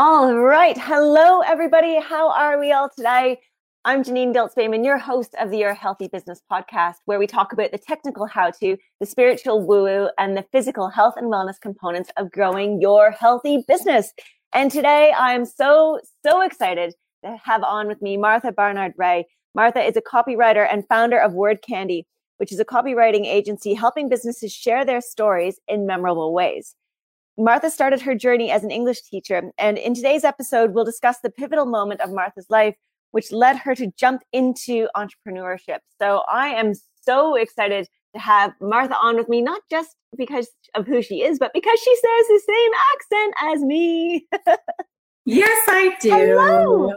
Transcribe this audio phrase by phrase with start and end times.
[0.00, 0.78] All right.
[0.78, 2.00] Hello, everybody.
[2.00, 3.40] How are we all today?
[3.84, 7.72] I'm Janine Diltz your host of the Your Healthy Business podcast, where we talk about
[7.72, 12.12] the technical how to, the spiritual woo woo, and the physical health and wellness components
[12.16, 14.12] of growing your healthy business.
[14.52, 16.94] And today I'm so, so excited
[17.24, 19.26] to have on with me Martha Barnard Ray.
[19.52, 22.06] Martha is a copywriter and founder of Word Candy,
[22.36, 26.76] which is a copywriting agency helping businesses share their stories in memorable ways.
[27.38, 31.30] Martha started her journey as an English teacher, and in today's episode, we'll discuss the
[31.30, 32.74] pivotal moment of Martha's life,
[33.12, 35.78] which led her to jump into entrepreneurship.
[36.00, 40.86] So I am so excited to have Martha on with me, not just because of
[40.86, 44.26] who she is, but because she says the same accent as me.
[45.24, 46.10] yes, I do.
[46.10, 46.92] Hello.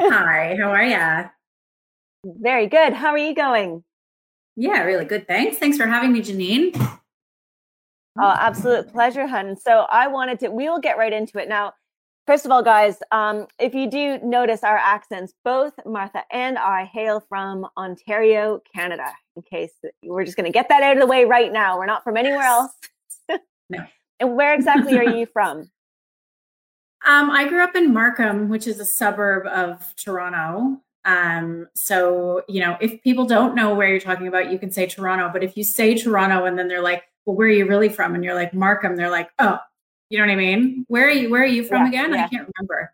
[0.00, 1.30] Hi, how are you?
[2.40, 2.92] Very good.
[2.92, 3.82] How are you going?
[4.54, 5.26] Yeah, really good.
[5.26, 5.56] Thanks.
[5.56, 7.00] Thanks for having me, Janine.
[8.18, 9.56] Oh, absolute pleasure, hun.
[9.56, 11.48] So I wanted to, we will get right into it.
[11.48, 11.72] Now,
[12.26, 16.84] first of all, guys, um, if you do notice our accents, both Martha and I
[16.84, 21.06] hail from Ontario, Canada, in case we're just going to get that out of the
[21.06, 21.76] way right now.
[21.76, 22.72] We're not from anywhere else.
[23.68, 23.78] no.
[24.20, 25.68] And where exactly are you from?
[27.04, 30.80] Um, I grew up in Markham, which is a suburb of Toronto.
[31.04, 34.86] Um, so, you know, if people don't know where you're talking about, you can say
[34.86, 35.30] Toronto.
[35.32, 38.14] But if you say Toronto and then they're like, well, where are you really from?
[38.14, 38.96] And you're like, Markham.
[38.96, 39.58] They're like, oh,
[40.10, 40.84] you know what I mean?
[40.88, 41.30] Where are you?
[41.30, 42.14] Where are you from yeah, again?
[42.14, 42.24] Yeah.
[42.24, 42.92] I can't remember.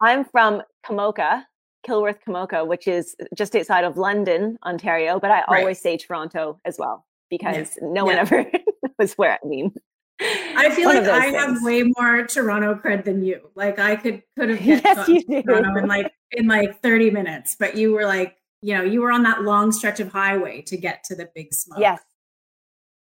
[0.00, 1.44] I'm from Komoka,
[1.86, 5.18] Kilworth, Komoka, which is just outside of London, Ontario.
[5.20, 5.60] But I right.
[5.60, 7.88] always say Toronto as well because yeah.
[7.88, 8.44] no one ever
[8.98, 9.72] knows where I mean.
[10.20, 11.36] I feel like I things.
[11.36, 13.50] have way more Toronto cred than you.
[13.54, 17.76] Like I could could have yes, to Toronto in like in like 30 minutes, but
[17.76, 21.02] you were like, you know, you were on that long stretch of highway to get
[21.04, 21.80] to the big smoke.
[21.80, 22.00] Yes.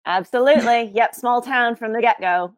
[0.06, 0.92] Absolutely.
[0.94, 1.16] yep.
[1.16, 2.54] Small town from the get go.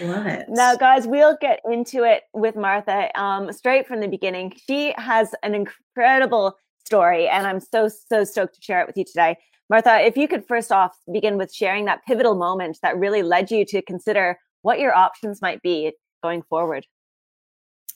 [0.00, 0.46] Love it.
[0.48, 4.52] Now, guys, we'll get into it with Martha um, straight from the beginning.
[4.66, 9.04] She has an incredible story, and I'm so, so stoked to share it with you
[9.04, 9.36] today.
[9.70, 13.50] Martha, if you could first off begin with sharing that pivotal moment that really led
[13.50, 15.92] you to consider what your options might be
[16.22, 16.86] going forward.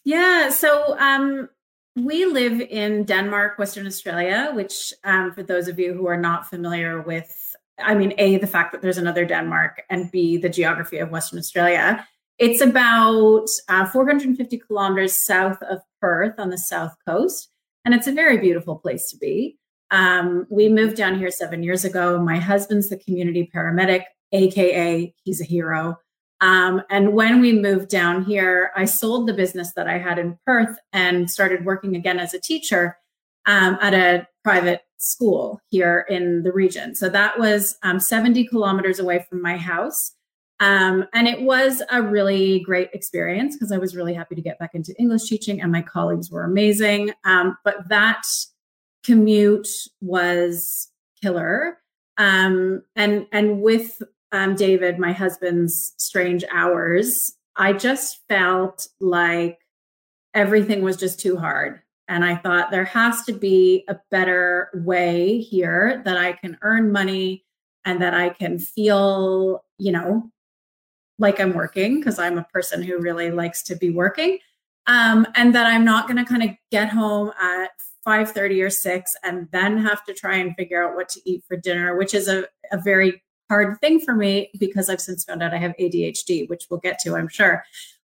[0.05, 0.51] Yeah.
[0.51, 1.49] So, um,
[1.97, 6.49] we live in Denmark, Western Australia, which, um, for those of you who are not
[6.49, 10.99] familiar with I mean, A, the fact that there's another Denmark, and B, the geography
[10.99, 12.07] of Western Australia.
[12.39, 17.51] It's about uh, 450 kilometers south of Perth on the south coast,
[17.85, 19.59] and it's a very beautiful place to be.
[19.91, 22.19] Um, we moved down here seven years ago.
[22.19, 25.97] My husband's the community paramedic, AKA, he's a hero.
[26.41, 30.39] Um, and when we moved down here, I sold the business that I had in
[30.45, 32.99] Perth and started working again as a teacher
[33.47, 36.95] um, at a private school here in the region.
[36.95, 40.13] So that was um, 70 kilometers away from my house.
[40.61, 44.61] Um, and it was a really great experience because I was really happy to get
[44.61, 47.11] back into English teaching and my colleagues were amazing.
[47.25, 48.23] Um, but that
[49.05, 49.67] commute
[50.01, 51.79] was killer.
[52.17, 59.59] Um, and, and with um, David, my husband's strange hours, I just felt like
[60.35, 61.83] everything was just too hard.
[62.09, 66.93] And I thought there has to be a better way here that I can earn
[66.93, 67.45] money
[67.85, 70.31] and that I can feel, you know,
[71.19, 74.39] like I'm working because I'm a person who really likes to be working.
[74.87, 77.71] Um, and that I'm not going to kind of get home at
[78.07, 81.57] 5:30 or 6 and then have to try and figure out what to eat for
[81.57, 85.55] dinner, which is a, a very hard thing for me because I've since found out
[85.55, 87.65] I have ADHD, which we'll get to, I'm sure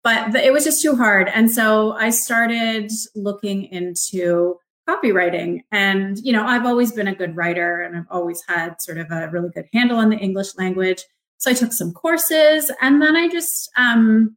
[0.04, 1.28] but it was just too hard.
[1.28, 5.62] And so I started looking into copywriting.
[5.72, 9.10] And, you know, I've always been a good writer and I've always had sort of
[9.10, 11.02] a really good handle on the English language.
[11.38, 14.36] So I took some courses and then I just um,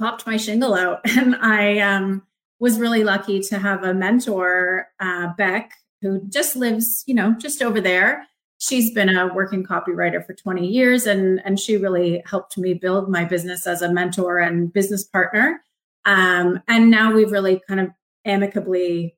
[0.00, 1.00] popped my shingle out.
[1.16, 2.22] And I um,
[2.58, 5.70] was really lucky to have a mentor, uh, Beck,
[6.02, 8.26] who just lives, you know, just over there
[8.60, 13.10] she's been a working copywriter for 20 years and and she really helped me build
[13.10, 15.62] my business as a mentor and business partner.
[16.04, 17.88] Um, and now we've really kind of
[18.24, 19.16] amicably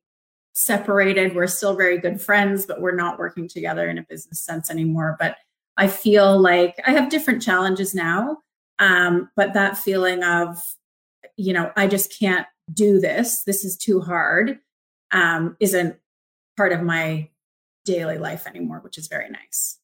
[0.55, 1.35] separated.
[1.35, 5.17] We're still very good friends but we're not working together in a business sense anymore.
[5.19, 5.37] But
[5.77, 8.39] i feel like i have different challenges now
[8.79, 10.61] um, but that feeling of
[11.37, 14.59] you know i just can't do this this is too hard
[15.13, 15.97] um, isn't
[16.57, 17.29] part of my
[17.85, 19.79] daily life anymore, which is very nice.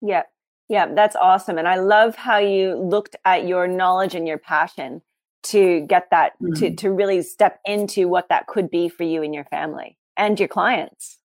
[0.00, 0.22] Yeah.
[0.68, 1.58] Yeah, that's awesome.
[1.58, 5.00] And I love how you looked at your knowledge and your passion
[5.44, 6.54] to get that mm-hmm.
[6.54, 10.38] to to really step into what that could be for you and your family and
[10.40, 11.18] your clients.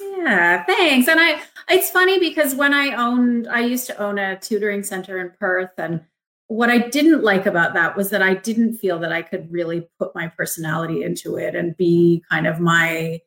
[0.00, 1.08] Yeah, thanks.
[1.08, 5.18] And I it's funny because when I owned I used to own a tutoring center
[5.18, 6.00] in Perth and
[6.48, 9.86] what I didn't like about that was that I didn't feel that I could really
[9.98, 13.20] put my personality into it and be kind of my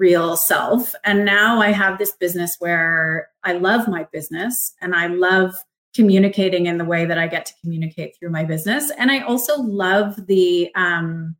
[0.00, 0.94] real self.
[1.04, 5.54] And now I have this business where I love my business and I love
[5.94, 8.90] communicating in the way that I get to communicate through my business.
[8.96, 11.36] And I also love the um,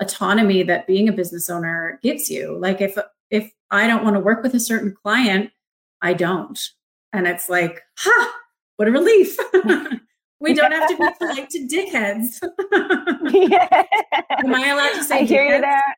[0.00, 2.56] autonomy that being a business owner gives you.
[2.56, 2.96] Like if
[3.30, 5.50] if I don't want to work with a certain client,
[6.00, 6.58] I don't.
[7.12, 8.32] And it's like, ha,
[8.76, 9.36] what a relief.
[10.40, 12.40] we don't have to be polite to dickheads.
[13.50, 13.82] yeah.
[14.30, 15.96] Am I allowed to say I hear you there.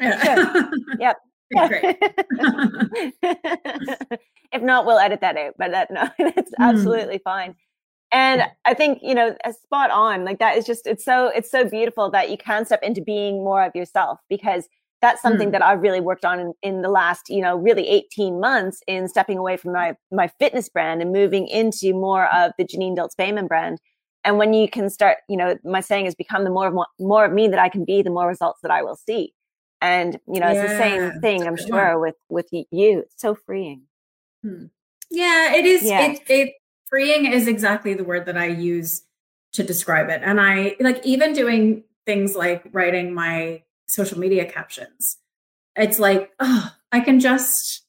[0.00, 0.70] Yeah.
[0.98, 1.16] Yep.
[1.54, 1.96] Great.
[4.52, 5.54] if not, we'll edit that out.
[5.58, 6.62] But that no, it's Hmm.
[6.62, 7.54] absolutely fine.
[8.10, 10.24] And I think you know, spot on.
[10.24, 13.44] Like that is just it's so it's so beautiful that you can step into being
[13.44, 14.68] more of yourself because
[15.00, 15.52] that's something Mm.
[15.52, 19.08] that I've really worked on in, in the last you know really 18 months in
[19.08, 23.14] stepping away from my my fitness brand and moving into more of the Janine Diltz
[23.18, 23.78] Bayman brand.
[24.24, 26.86] And when you can start, you know, my saying is become the more of mo-
[26.98, 29.32] more of me that I can be, the more results that I will see.
[29.80, 31.80] And you know, it's the same thing, I'm good one.
[31.80, 32.64] sure, with with you.
[33.00, 33.82] It's so freeing.
[35.10, 35.82] Yeah, it is.
[35.84, 36.12] Yeah.
[36.12, 36.54] It, it
[36.88, 39.02] freeing is exactly the word that I use
[39.52, 40.20] to describe it.
[40.24, 45.18] And I like even doing things like writing my social media captions.
[45.76, 47.84] It's like, oh, I can just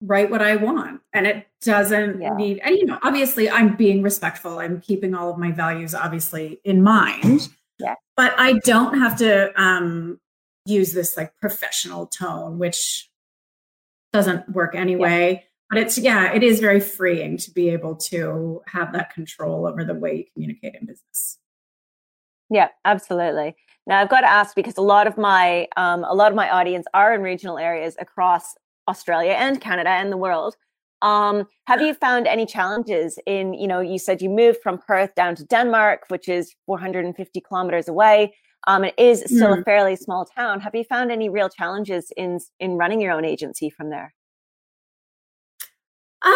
[0.00, 2.34] write what I want, and it doesn't Yeah.
[2.34, 2.58] need.
[2.64, 4.58] And you know, obviously, I'm being respectful.
[4.58, 7.48] I'm keeping all of my values obviously in mind.
[7.78, 7.94] Yeah.
[8.16, 10.20] but I don't have to um,
[10.64, 13.10] use this like professional tone, which
[14.12, 15.44] doesn't work anyway.
[15.70, 19.84] But it's yeah, it is very freeing to be able to have that control over
[19.84, 21.38] the way you communicate in business.
[22.50, 23.56] Yeah, absolutely.
[23.86, 26.50] Now I've got to ask because a lot of my um, a lot of my
[26.50, 28.54] audience are in regional areas across
[28.86, 30.56] Australia and Canada and the world.
[31.00, 35.14] Um, have you found any challenges in you know you said you moved from Perth
[35.14, 38.34] down to Denmark, which is 450 kilometers away.
[38.66, 40.60] Um, it is still a fairly small town.
[40.60, 44.14] Have you found any real challenges in in running your own agency from there?
[46.24, 46.32] Um,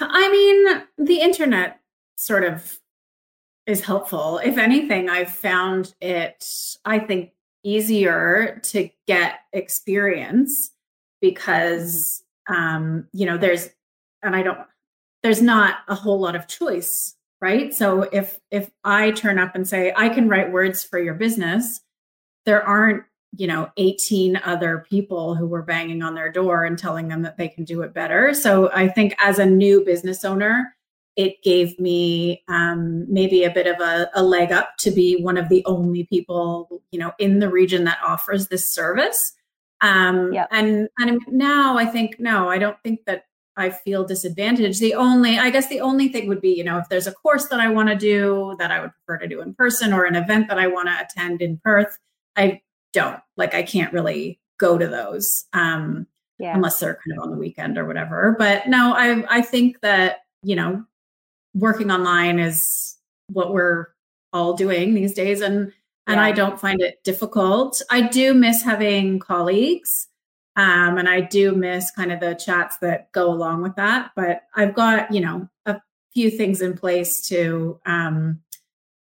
[0.00, 1.80] I mean, the internet
[2.14, 2.78] sort of
[3.66, 4.38] is helpful.
[4.44, 6.46] If anything, I've found it,
[6.84, 7.32] I think,
[7.64, 10.70] easier to get experience
[11.20, 13.68] because, um, you know, there's,
[14.22, 14.60] and I don't,
[15.24, 17.74] there's not a whole lot of choice, right?
[17.74, 21.80] So if if I turn up and say I can write words for your business,
[22.44, 23.04] there aren't
[23.36, 27.36] you know 18 other people who were banging on their door and telling them that
[27.36, 30.74] they can do it better so i think as a new business owner
[31.16, 35.38] it gave me um, maybe a bit of a, a leg up to be one
[35.38, 39.32] of the only people you know in the region that offers this service
[39.82, 40.48] um, Yep.
[40.52, 43.24] and and now i think no i don't think that
[43.56, 44.80] i feel disadvantaged.
[44.80, 47.48] The only i guess the only thing would be you know if there's a course
[47.48, 50.16] that i want to do that i would prefer to do in person or an
[50.16, 51.98] event that i want to attend in perth
[52.36, 52.60] i
[52.92, 53.20] don't.
[53.36, 56.06] Like i can't really go to those um
[56.38, 58.34] Yeah, unless they're kind of on the weekend or whatever.
[58.38, 60.84] But no i i think that you know
[61.54, 62.96] working online is
[63.28, 63.88] what we're
[64.32, 65.72] all doing these days and
[66.06, 67.82] and i don't find it difficult.
[67.90, 70.08] I do miss having colleagues
[70.56, 74.42] um and i do miss kind of the chats that go along with that but
[74.54, 75.80] i've got you know a
[76.12, 78.40] few things in place to um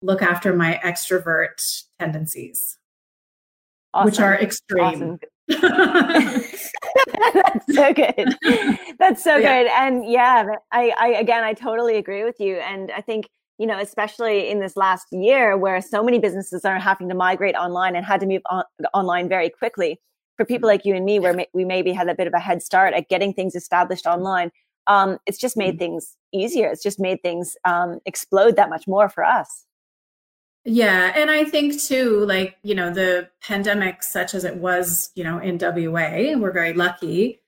[0.03, 2.79] look after my extrovert tendencies
[4.03, 4.45] which are Awesome.
[4.45, 5.19] extreme.
[7.35, 8.37] That's so good.
[8.99, 9.63] That's so Yeah.
[9.63, 9.71] good.
[9.71, 12.57] And yeah, I, I again, I totally agree with you.
[12.57, 13.29] And I think
[13.59, 17.57] you know, especially in this last year, where so many businesses are having to migrate
[17.57, 18.63] online and had to move on,
[18.95, 19.99] online very quickly.
[20.39, 22.63] For people like you and me, where we maybe had a bit of a head
[22.63, 24.51] start at getting things established online,
[24.87, 26.69] um, it's just made things easier.
[26.69, 29.67] It's just made things um, explode that much more for us.
[30.65, 35.25] Yeah, and I think too, like, you know, the pandemic, such as it was, you
[35.25, 37.41] know, in WA, we're very lucky,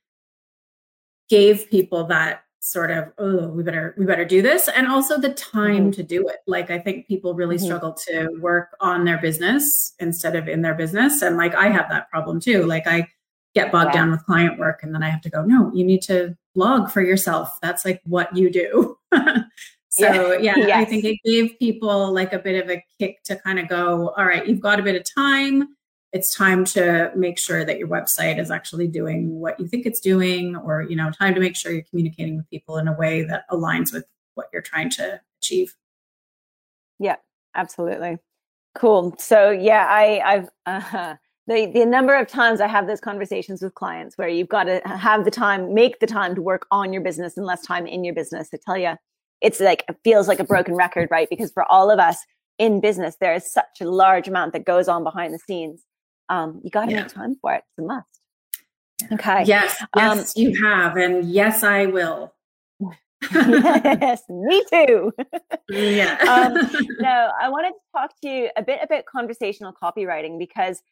[1.28, 4.69] gave people that sort of, oh, we better, we better do this.
[4.69, 6.37] And also the time to do it.
[6.47, 7.64] Like, I think people really Mhm.
[7.64, 11.23] struggle to work on their business instead of in their business.
[11.23, 12.64] And like, I have that problem too.
[12.64, 13.09] Like, I
[13.55, 14.02] get bogged Yeah.
[14.02, 16.90] down with client work and then I have to go, no, you need to blog
[16.90, 17.59] for yourself.
[17.62, 18.97] That's like what you do.
[19.93, 20.88] So yeah, I Yes.
[20.88, 24.25] think it gave people like a bit of a kick to kind of go, all
[24.25, 25.67] right, you've got a bit of time.
[26.12, 30.00] It's time to make sure that your website is actually doing what you think it's
[30.00, 33.23] doing, or you know, time to make sure you're communicating with people in a way
[33.23, 35.76] that aligns with what you're trying to achieve.
[36.99, 37.17] Yeah,
[37.55, 38.19] absolutely.
[38.75, 39.14] Cool.
[39.19, 41.14] So yeah, I, I've uh,
[41.47, 44.81] the the number of times I have those conversations with clients where you've got to
[44.85, 48.05] have the time, make the time to work on your business and less time in
[48.05, 48.49] your business.
[48.52, 48.95] I tell you,
[49.40, 51.29] it's like it feels like a broken record, right?
[51.29, 52.19] Because for all of us
[52.59, 55.83] in business, there is such a large amount that goes on behind the scenes.
[56.30, 57.02] Um, you got to yeah.
[57.02, 57.64] make time for it.
[57.68, 58.06] It's a must.
[59.12, 59.44] Okay.
[59.44, 62.32] Yes, um, yes, um, you have, and yes, I will.
[63.32, 65.12] yes, me too.
[65.68, 66.16] yeah.
[66.28, 66.54] um,
[67.00, 70.82] no, I wanted to talk to you a bit about conversational copywriting because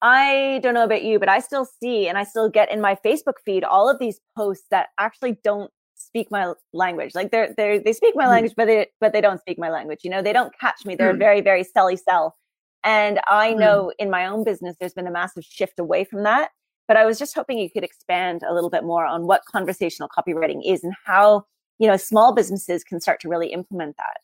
[0.00, 2.96] I don't know about you, but I still see and I still get in my
[3.04, 7.14] Facebook feed all of these posts that actually don't speak my language.
[7.14, 8.30] Like they're they they speak my mm.
[8.30, 10.00] language, but they but they don't speak my language.
[10.04, 10.94] You know, they don't catch me.
[10.94, 11.18] They're mm.
[11.18, 12.36] very very selly sell.
[12.84, 13.58] And I mm.
[13.58, 13.92] know mm.
[13.98, 16.50] in my own business, there's been a massive shift away from that.
[16.86, 20.08] But I was just hoping you could expand a little bit more on what conversational
[20.08, 21.46] copywriting is and how
[21.78, 24.18] you know small businesses can start to really implement that.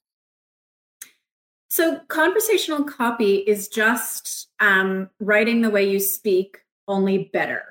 [1.68, 7.62] So, conversational copy is just um, writing the way you speak, only better,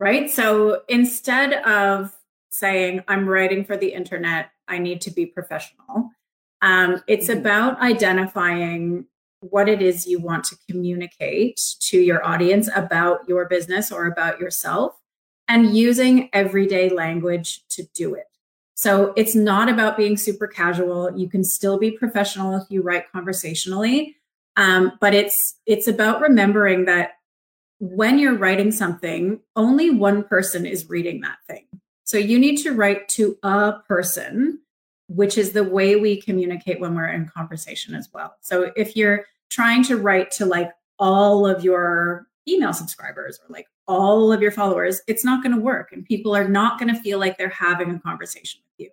[0.00, 0.30] right?
[0.30, 2.16] So, instead of
[2.48, 6.10] saying, I'm writing for the internet, I need to be professional,
[6.62, 7.40] um, it's mm-hmm.
[7.40, 9.04] about identifying
[9.40, 14.40] what it is you want to communicate to your audience about your business or about
[14.40, 14.94] yourself
[15.48, 18.26] and using everyday language to do it.
[18.74, 21.16] So it's not about being super casual.
[21.16, 24.16] You can still be professional if you write conversationally.
[24.56, 27.12] Um, but it's it's about remembering that
[27.80, 31.66] when you're writing something, only one person is reading that thing.
[32.04, 34.60] So you need to write to a person,
[35.08, 38.36] which is the way we communicate when we're in conversation as well.
[38.40, 43.66] So if you're trying to write to like all of your email subscribers or like
[43.86, 45.92] all of your followers, it's not going to work.
[45.92, 48.90] And people are not going to feel like they're having a conversation with you.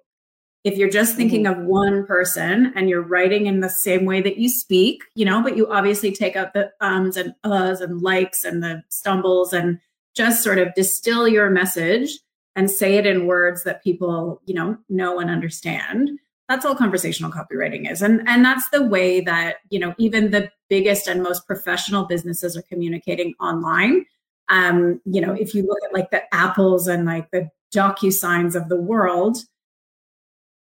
[0.64, 1.62] If you're just thinking mm-hmm.
[1.62, 5.44] of one person and you're writing in the same way that you speak, you know,
[5.44, 9.80] but you obviously take out the ums and uhs and likes and the stumbles and
[10.16, 12.10] just sort of distill your message
[12.56, 16.12] and say it in words that people, you know, know and understand.
[16.48, 18.02] That's all conversational copywriting is.
[18.02, 22.56] And and that's the way that you know even the biggest and most professional businesses
[22.56, 24.06] are communicating online.
[24.50, 28.70] Um you know if you look at like the apples and like the DocuSigns of
[28.70, 29.38] the world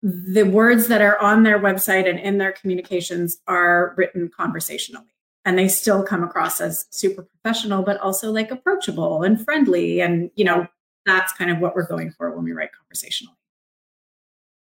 [0.02, 5.04] the words that are on their website and in their communications are written conversationally.
[5.44, 10.30] And they still come across as super professional but also like approachable and friendly and
[10.34, 10.66] you know
[11.08, 13.34] that's kind of what we're going for when we write conversationally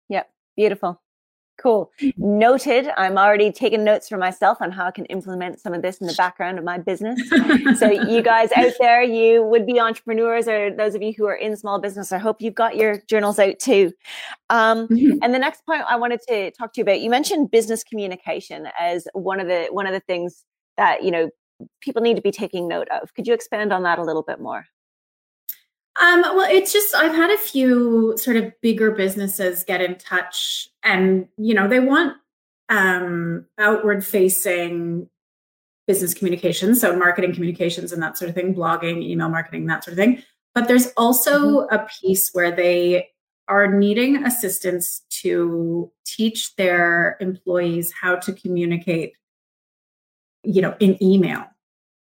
[0.08, 0.30] yep
[0.60, 1.00] Beautiful.
[1.58, 1.90] Cool.
[2.18, 2.88] Noted.
[2.98, 6.06] I'm already taking notes for myself on how I can implement some of this in
[6.06, 7.18] the background of my business.
[7.78, 11.34] so, you guys out there, you would be entrepreneurs, or those of you who are
[11.34, 13.92] in small business, I hope you've got your journals out too.
[14.50, 15.18] Um, mm-hmm.
[15.22, 18.68] And the next point I wanted to talk to you about, you mentioned business communication
[18.78, 20.44] as one of the one of the things
[20.76, 21.30] that you know
[21.80, 23.14] people need to be taking note of.
[23.14, 24.66] Could you expand on that a little bit more?
[26.00, 30.68] Um, well, it's just I've had a few sort of bigger businesses get in touch,
[30.82, 32.16] and you know they want
[32.70, 35.10] um, outward facing
[35.86, 39.92] business communications, so marketing communications and that sort of thing, blogging, email marketing, that sort
[39.92, 40.22] of thing.
[40.54, 41.74] But there's also mm-hmm.
[41.74, 43.08] a piece where they
[43.48, 49.12] are needing assistance to teach their employees how to communicate,
[50.44, 51.44] you know, in email,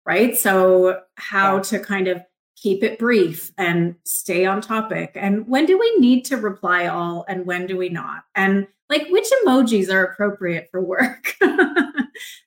[0.05, 0.37] right?
[0.37, 1.61] So how yeah.
[1.63, 2.21] to kind of
[2.63, 5.11] keep it brief and stay on topic.
[5.15, 8.23] And when do we need to reply all and when do we not?
[8.35, 11.35] And like which emojis are appropriate for work?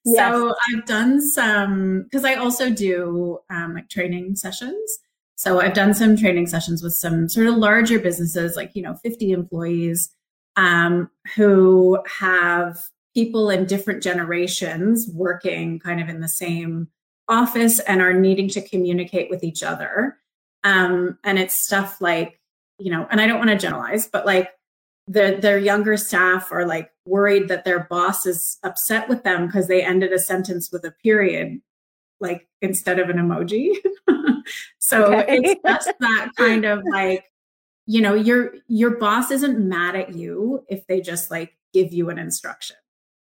[0.09, 0.33] Yes.
[0.33, 4.99] so i've done some because i also do um, like training sessions.
[5.35, 8.95] So i've done some training sessions with some sort of larger businesses like you know
[8.95, 10.11] 50 employees
[10.55, 12.79] um, who have
[13.13, 16.89] people in different generations working kind of in the same
[17.28, 20.18] office and are needing to communicate with each other.
[20.64, 22.40] Um, and it's stuff like,
[22.78, 24.50] you know, and I don't want to generalize, but like
[25.06, 29.68] the, their younger staff are like worried that their boss is upset with them because
[29.68, 31.61] they ended a sentence with a period,
[32.21, 33.76] like instead of an emoji.
[34.78, 35.40] so okay.
[35.42, 37.25] it's just that kind of like,
[37.87, 42.11] you know, your your boss isn't mad at you if they just like give you
[42.11, 42.76] an instruction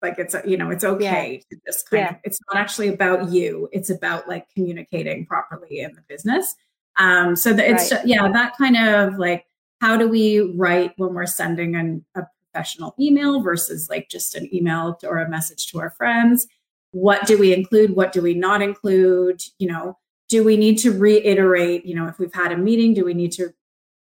[0.05, 1.57] like it's you know it's okay yeah.
[1.57, 2.09] to just kind yeah.
[2.11, 6.55] of it's not actually about you it's about like communicating properly in the business
[6.97, 8.05] um so that it's right.
[8.05, 9.45] yeah that kind of like
[9.81, 14.47] how do we write when we're sending an, a professional email versus like just an
[14.55, 16.47] email to, or a message to our friends
[16.91, 19.97] what do we include what do we not include you know
[20.29, 23.31] do we need to reiterate you know if we've had a meeting do we need
[23.31, 23.53] to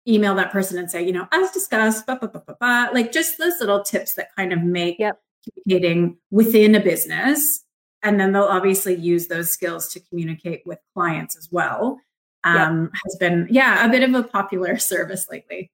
[0.06, 2.88] email that person and say you know as discussed blah, blah, blah, blah, blah.
[2.92, 7.64] like just those little tips that kind of make yep communicating within a business.
[8.02, 11.98] And then they'll obviously use those skills to communicate with clients as well.
[12.44, 15.70] Um, Has been, yeah, a bit of a popular service lately.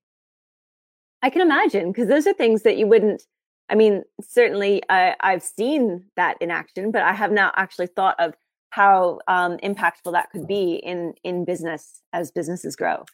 [1.22, 3.22] I can imagine because those are things that you wouldn't.
[3.68, 8.18] I mean, certainly I, I've seen that in action, but I have not actually thought
[8.18, 8.34] of
[8.70, 13.04] how um, impactful that could be in in business as businesses grow.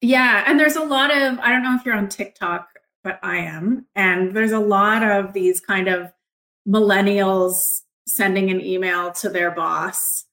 [0.00, 2.68] Yeah, and there's a lot of I don't know if you're on TikTok,
[3.02, 6.12] but I am, and there's a lot of these kind of
[6.68, 10.24] millennials sending an email to their boss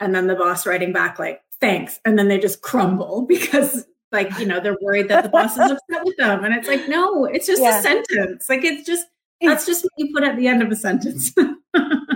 [0.00, 2.00] and then the boss writing back like thanks.
[2.04, 5.70] And then they just crumble because like you know they're worried that the boss is
[5.70, 6.44] upset with them.
[6.44, 7.78] And it's like no it's just yeah.
[7.78, 8.48] a sentence.
[8.48, 9.06] Like it's just
[9.40, 11.32] that's just what you put at the end of a sentence.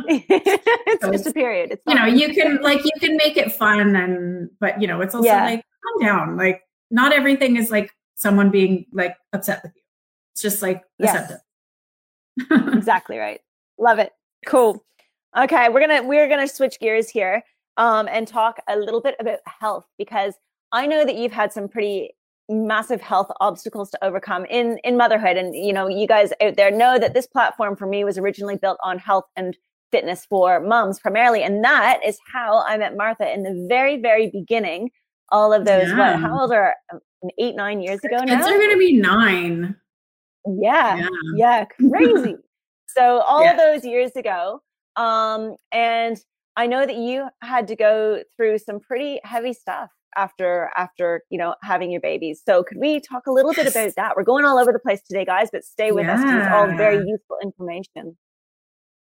[0.09, 1.73] It's so just a period.
[1.73, 5.01] It's you know you can like you can make it fun and but you know
[5.01, 5.45] it's also yeah.
[5.45, 6.37] like calm down.
[6.37, 9.83] Like not everything is like someone being like upset with you
[10.37, 11.33] it's just like yes.
[12.51, 13.41] exactly right.
[13.79, 14.13] Love it.
[14.45, 14.85] Cool.
[15.35, 17.43] Okay we're gonna we're gonna switch gears here
[17.79, 20.35] um, and talk a little bit about health because
[20.73, 22.11] I know that you've had some pretty
[22.51, 26.71] massive health obstacles to overcome in in motherhood and you know you guys out there
[26.71, 29.57] know that this platform for me was originally built on health and
[29.91, 34.31] fitness for moms primarily and that is how i met martha in the very very
[34.31, 34.91] beginning
[35.33, 35.99] all of those yeah.
[35.99, 37.01] what how old are um,
[37.41, 39.75] eight nine years ago now kids are going to be nine
[40.61, 42.37] yeah yeah, yeah crazy
[42.87, 43.53] so all yeah.
[43.53, 44.61] of those years ago
[44.97, 46.19] um and
[46.57, 51.39] I know that you had to go through some pretty heavy stuff after after you
[51.39, 52.43] know having your babies.
[52.45, 53.65] So could we talk a little yes.
[53.65, 54.17] bit about that?
[54.17, 56.15] We're going all over the place today, guys, but stay with yeah.
[56.15, 56.21] us.
[56.21, 58.17] It's all very useful information.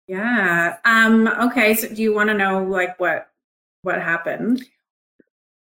[0.08, 0.78] Yeah.
[0.84, 1.28] Um.
[1.28, 1.74] Okay.
[1.74, 3.30] So do you want to know like what
[3.84, 4.64] what happened?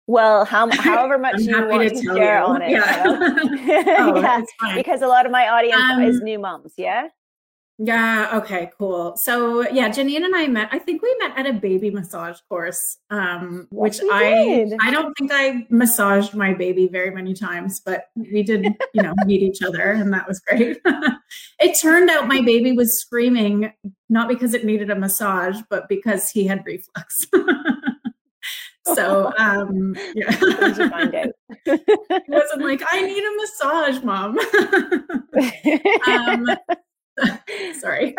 [0.10, 2.46] Well, how, however much you want to, share you.
[2.46, 2.72] on it.
[2.72, 3.04] Yeah.
[4.00, 4.20] oh,
[4.64, 4.76] yeah.
[4.76, 6.74] Because a lot of my audience um, is new moms.
[6.78, 7.10] Yeah.
[7.78, 8.32] Yeah.
[8.34, 8.72] Okay.
[8.76, 9.16] Cool.
[9.18, 10.70] So yeah, Janine and I met.
[10.72, 15.32] I think we met at a baby massage course, um, which I I don't think
[15.32, 19.92] I massaged my baby very many times, but we did, you know, meet each other,
[19.92, 20.80] and that was great.
[21.60, 23.72] it turned out my baby was screaming
[24.10, 27.28] not because it needed a massage, but because he had reflux.
[28.96, 30.28] So um yeah
[31.66, 34.38] it wasn't like i need a massage mom
[36.08, 36.58] um
[37.80, 38.16] Sorry.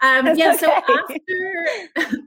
[0.00, 0.54] Um, yeah.
[0.54, 0.56] Okay.
[0.58, 2.18] So after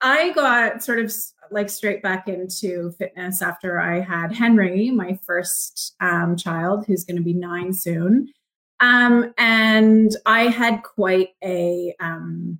[0.00, 1.12] I got sort of
[1.50, 7.16] like straight back into fitness after I had Henry, my first um, child, who's going
[7.16, 8.32] to be nine soon.
[8.80, 12.58] Um, and I had quite a, um,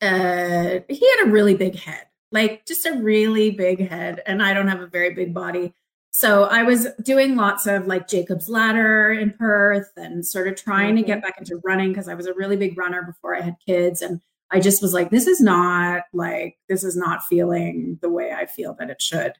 [0.00, 4.22] uh, he had a really big head, like just a really big head.
[4.26, 5.74] And I don't have a very big body.
[6.12, 10.96] So I was doing lots of like Jacob's Ladder in Perth and sort of trying
[10.96, 11.26] to get mm-hmm.
[11.26, 14.02] back into running because I was a really big runner before I had kids.
[14.02, 18.32] And I just was like, this is not like, this is not feeling the way
[18.32, 19.34] I feel that it should.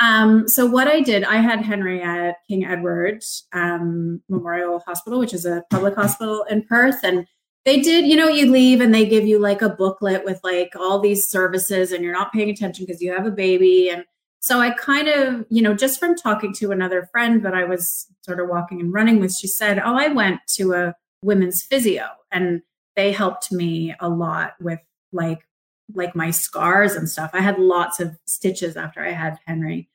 [0.00, 5.34] Um, so what I did, I had Henry at King Edward um, Memorial Hospital, which
[5.34, 7.04] is a public hospital in Perth.
[7.04, 7.26] And
[7.64, 10.74] they did, you know, you leave and they give you like a booklet with like
[10.76, 13.90] all these services and you're not paying attention because you have a baby.
[13.90, 14.04] And
[14.40, 18.06] so I kind of, you know, just from talking to another friend that I was
[18.22, 22.06] sort of walking and running with, she said, Oh, I went to a women's physio
[22.30, 22.62] and
[22.96, 24.80] they helped me a lot with
[25.12, 25.46] like
[25.94, 27.30] like my scars and stuff.
[27.32, 29.88] I had lots of stitches after I had Henry.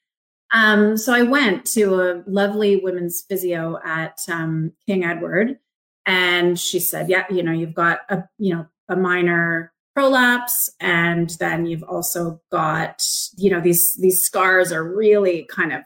[0.52, 5.58] Um, so I went to a lovely women's physio at um, King Edward,
[6.06, 11.32] and she said, "Yeah, you know, you've got a you know a minor prolapse and
[11.40, 13.02] then you've also got
[13.38, 15.84] you know these these scars are really kind of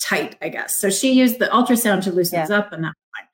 [0.00, 0.78] tight i guess.
[0.78, 2.58] So she used the ultrasound to loosen yeah.
[2.58, 3.28] up and that's fine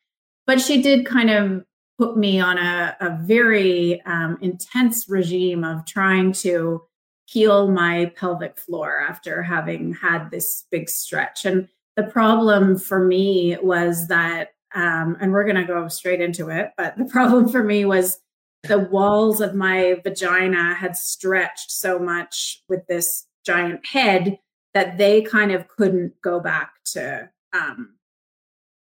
[0.46, 1.64] but she did kind of
[1.98, 6.82] put me on a, a very um, intense regime of trying to
[7.26, 11.44] heal my pelvic floor after having had this big stretch.
[11.44, 16.48] And the problem for me was that um, and we're going to go straight into
[16.48, 18.20] it but the problem for me was
[18.62, 24.38] the walls of my vagina had stretched so much with this giant head
[24.74, 27.94] that they kind of couldn't go back to um,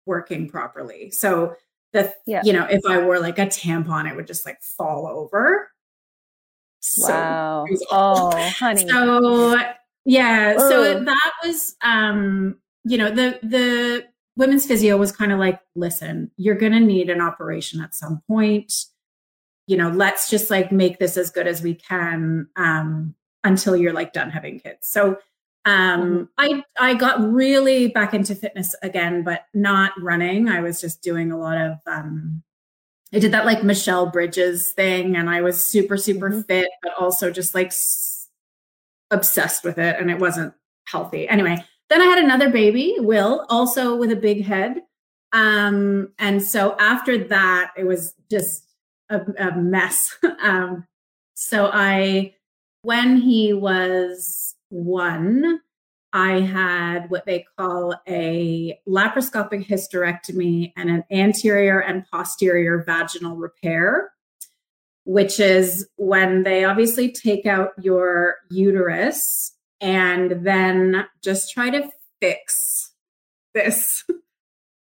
[0.07, 1.11] working properly.
[1.11, 1.55] So
[1.93, 2.43] the yeah.
[2.45, 5.71] you know if I wore like a tampon, it would just like fall over.
[6.81, 7.67] So wow!
[7.91, 8.89] Oh, honey.
[8.89, 9.59] So
[10.05, 14.07] yeah, so that was um, you know the the
[14.39, 18.23] women's physio was kind of like, listen, you're going to need an operation at some
[18.27, 18.73] point
[19.69, 23.93] you know, let's just like make this as good as we can um, until you're
[23.93, 24.89] like done having kids.
[24.89, 25.19] So
[25.67, 26.25] um, mm-hmm.
[26.39, 30.49] I I got really back into fitness again, but not running.
[30.49, 32.43] I was just doing a lot of um,
[33.13, 36.41] I did that like Michelle Bridges thing, and I was super super mm-hmm.
[36.43, 38.29] fit, but also just like s-
[39.11, 40.55] obsessed with it, and it wasn't
[40.87, 41.29] healthy.
[41.29, 44.83] Anyway, then I had another baby, Will, also with a big head.
[45.33, 48.65] Um, and so after that, it was just
[49.11, 50.17] a, a mess.
[50.43, 50.87] um,
[51.35, 52.35] so I,
[52.83, 55.61] when he was one,
[56.13, 64.13] I had what they call a laparoscopic hysterectomy and an anterior and posterior vaginal repair,
[65.05, 72.93] which is when they obviously take out your uterus and then just try to fix
[73.55, 74.05] this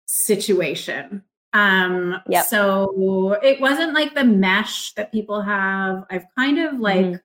[0.06, 1.24] situation.
[1.54, 2.46] Um, yep.
[2.46, 6.04] so it wasn't like the mesh that people have.
[6.10, 7.16] I've kind of like, mm-hmm.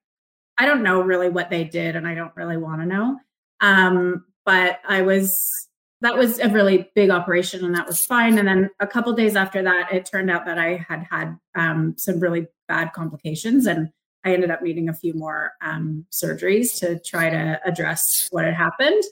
[0.58, 3.18] I don't know really what they did and I don't really want to know.
[3.60, 5.68] Um, but I was,
[6.00, 8.38] that was a really big operation and that was fine.
[8.38, 11.94] And then a couple days after that, it turned out that I had had um,
[11.96, 13.90] some really bad complications and
[14.24, 18.54] I ended up needing a few more um, surgeries to try to address what had
[18.54, 19.02] happened.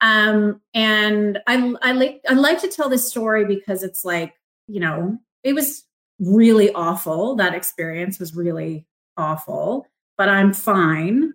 [0.00, 4.34] Um, and I, I like I like to tell this story because it's like
[4.66, 5.84] you know it was
[6.18, 7.36] really awful.
[7.36, 8.86] That experience was really
[9.16, 9.86] awful,
[10.16, 11.34] but I'm fine.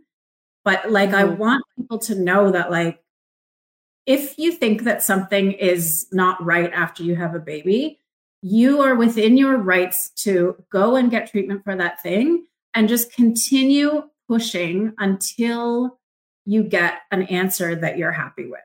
[0.63, 1.17] But like mm-hmm.
[1.17, 2.99] I want people to know that like
[4.05, 7.99] if you think that something is not right after you have a baby,
[8.41, 13.11] you are within your rights to go and get treatment for that thing and just
[13.13, 15.97] continue pushing until
[16.45, 18.59] you get an answer that you're happy with.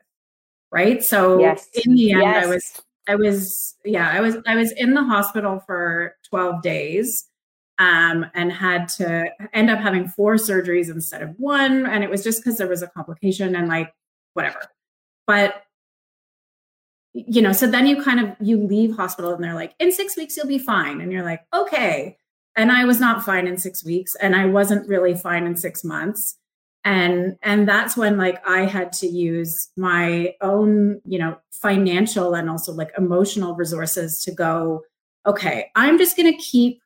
[0.71, 1.03] Right.
[1.03, 1.67] So yes.
[1.85, 2.45] in the end, yes.
[2.45, 7.27] I was, I was, yeah, I was, I was in the hospital for 12 days
[7.79, 11.85] um, and had to end up having four surgeries instead of one.
[11.85, 13.93] And it was just because there was a complication and like
[14.33, 14.61] whatever.
[15.27, 15.63] But
[17.13, 20.15] you know, so then you kind of you leave hospital and they're like, in six
[20.15, 21.01] weeks you'll be fine.
[21.01, 22.17] And you're like, okay.
[22.55, 25.83] And I was not fine in six weeks, and I wasn't really fine in six
[25.83, 26.37] months.
[26.83, 32.49] And and that's when like i had to use my own you know financial and
[32.49, 34.81] also like emotional resources to go
[35.27, 36.81] okay i'm just going to keep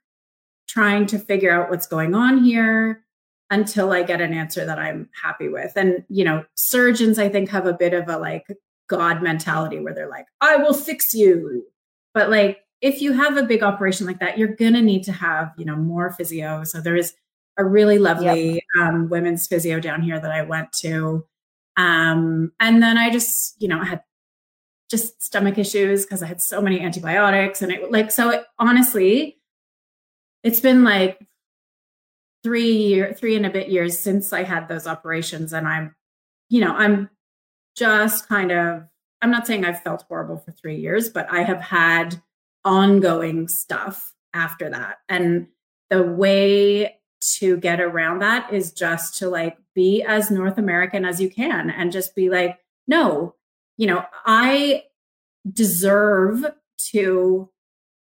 [0.67, 3.05] trying to figure out what's going on here
[3.51, 5.71] until i get an answer that i'm happy with.
[5.77, 8.47] And you know surgeons i think have a bit of a like
[8.89, 11.63] god mentality where they're like i will fix you.
[12.13, 15.11] But like if you have a big operation like that you're going to need to
[15.11, 17.13] have you know more physio so there is
[17.57, 18.63] a really lovely yep.
[18.79, 21.25] um, women's physio down here that I went to.
[21.77, 24.01] Um, and then I just, you know, I had
[24.89, 27.61] just stomach issues because I had so many antibiotics.
[27.61, 29.37] And it like, so it, honestly,
[30.43, 31.19] it's been like
[32.43, 35.53] three year, three and a bit years since I had those operations.
[35.53, 35.95] And I'm,
[36.49, 37.09] you know, I'm
[37.75, 38.83] just kind of,
[39.21, 42.21] I'm not saying I've felt horrible for three years, but I have had
[42.65, 44.97] ongoing stuff after that.
[45.07, 45.47] And
[45.89, 46.97] the way
[47.37, 51.69] to get around that is just to like be as North American as you can
[51.69, 53.35] and just be like, no,
[53.77, 54.83] you know, I
[55.51, 56.45] deserve
[56.91, 57.49] to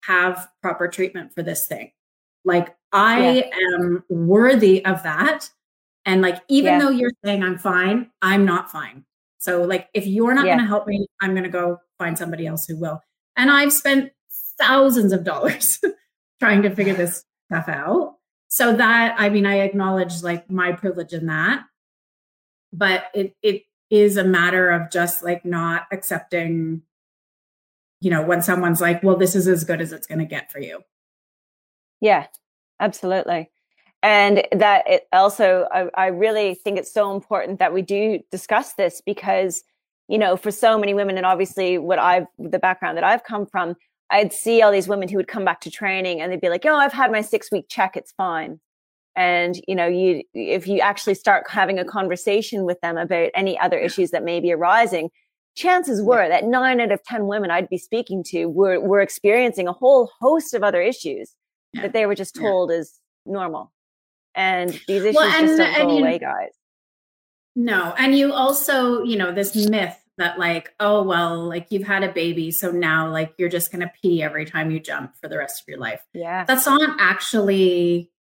[0.05, 1.93] have proper treatment for this thing.
[2.45, 3.77] Like, I yeah.
[3.77, 5.49] am worthy of that.
[6.05, 6.79] And like, even yeah.
[6.81, 9.05] though you're saying I'm fine, I'm not fine.
[9.39, 10.57] So, like, if you're not yeah.
[10.57, 13.01] going to help me, I'm going to go find somebody else who will.
[13.37, 14.13] And I've spent
[14.59, 15.81] thousands of dollars
[16.41, 18.17] trying to figure this stuff out.
[18.49, 21.65] So that i mean i acknowledge like my privilege in that.
[22.73, 26.83] But it it is a matter of just like not accepting
[28.01, 30.51] you know when someone's like well this is as good as it's going to get
[30.51, 30.83] for you.
[32.01, 32.27] Yeah
[32.83, 33.51] absolutely.
[34.03, 38.75] And that it also I, I really think it's so important that we do discuss
[38.75, 39.63] this because
[40.09, 43.47] you know for so many women and obviously what i've the background that i've come
[43.47, 43.77] from
[44.13, 46.67] I'd see all these women who would come back to training and they'd be like,
[46.67, 48.61] "Oh, I've had my six week check; it's fine."
[49.17, 53.59] And you know, you if you actually start having a conversation with them about any
[53.59, 55.11] other issues that may be arising,
[55.57, 59.67] chances were that nine out of ten women I'd be speaking to were were experiencing
[59.67, 61.35] a whole host of other issues
[61.75, 62.79] that they were just told yeah.
[62.79, 63.73] is normal.
[64.35, 66.53] And these issues well, and, just don't go away, guys.
[67.55, 72.05] No, and you also, you know, this myth that like oh well like you've had
[72.05, 75.29] a baby so now like you're just going to pee every time you jump for
[75.29, 76.01] the rest of your life.
[76.15, 76.45] Yeah.
[76.45, 78.11] That's not actually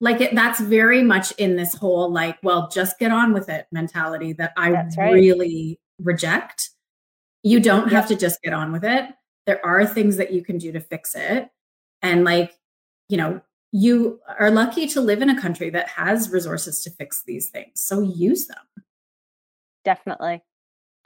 [0.00, 3.66] like it, that's very much in this whole like well just get on with it
[3.72, 5.12] mentality that i right.
[5.12, 6.70] really reject.
[7.42, 9.06] You don't have to just get on with it.
[9.46, 11.48] There are things that you can do to fix it.
[12.02, 12.54] And like
[13.08, 13.40] you know
[13.72, 17.80] you are lucky to live in a country that has resources to fix these things
[17.80, 18.84] so use them.
[19.84, 20.42] Definitely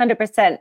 [0.00, 0.58] 100%.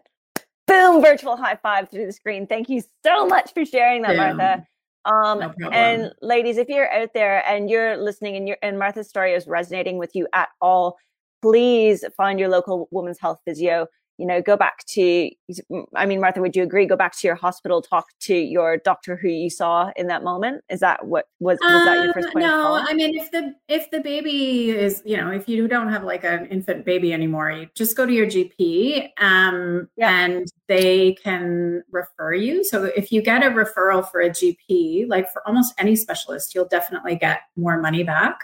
[0.67, 2.45] Boom, virtual high five through the screen.
[2.45, 4.37] Thank you so much for sharing that, Boom.
[4.37, 4.67] Martha.
[5.05, 9.09] Um, no and ladies, if you're out there and you're listening and, you and Martha's
[9.09, 10.97] story is resonating with you at all,
[11.41, 13.87] please find your local women's health physio.
[14.19, 15.29] You know go back to
[15.95, 19.15] i mean martha would you agree go back to your hospital talk to your doctor
[19.15, 22.33] who you saw in that moment is that what was was that your first Um,
[22.33, 22.73] point no.
[22.87, 26.23] I mean if the if the baby is, you know, if you don't have like
[26.25, 30.09] an infant baby anymore, you just go to your GP um Yeah.
[30.25, 32.63] and they can refer you.
[32.63, 36.67] So if you get a referral for a GP, like for almost any specialist, you'll
[36.67, 38.39] definitely get more money back.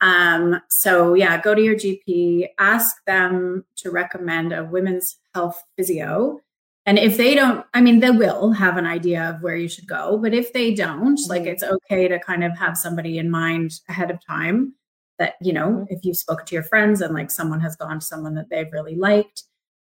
[0.00, 6.40] Um so yeah, go to your GP, ask them to recommend a women's health physio.
[6.86, 9.86] And if they don't, I mean, they will have an idea of where you should
[9.86, 10.16] go.
[10.18, 11.46] But if they don't, like Mhm.
[11.48, 14.74] it's okay to kind of have somebody in mind ahead of time
[15.18, 15.86] that, you know, Mhm.
[15.90, 18.72] if you've spoken to your friends and like someone has gone to someone that they've
[18.72, 19.42] really liked.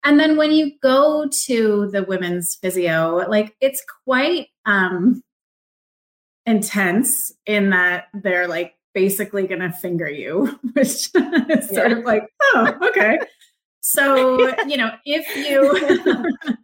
[0.05, 5.23] And then when you go to the women's physio, like it's quite um
[6.47, 11.99] intense in that they're like basically gonna finger you, which is sort Yeah.
[11.99, 13.19] of like, oh, okay.
[13.81, 15.75] So, you know, if you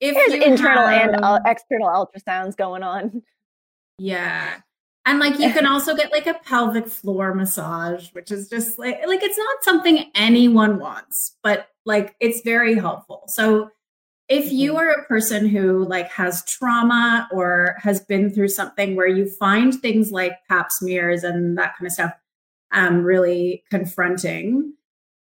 [0.00, 3.22] if There's you internal and uh, external ultrasounds going on
[3.98, 4.56] yeah.
[5.06, 9.00] And like you can also get like a pelvic floor massage, which is just like
[9.06, 13.24] like it's not something anyone wants, but like it's very helpful.
[13.26, 13.70] So
[14.28, 14.78] if you Mhm.
[14.78, 19.74] are a person who like has trauma or has been through something where you find
[19.80, 22.12] things like pap smears and that kind of stuff
[22.72, 24.72] um really confronting,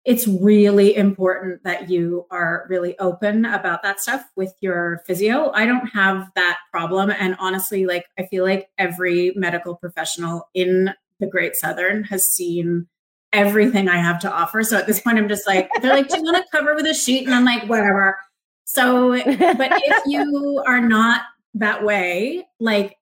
[0.05, 5.51] it's really important that you are really open about that stuff with your physio.
[5.53, 7.09] I don't have that problem.
[7.11, 12.87] And honestly, like, I feel like every medical professional in the Great Southern has seen
[13.31, 14.63] everything I have to offer.
[14.63, 16.85] So at this point, I'm just like, they're like, do you want to cover with
[16.85, 17.25] a sheet?
[17.25, 18.17] And I'm like, whatever.
[18.65, 21.21] So, but if you are not
[21.55, 22.97] that way, like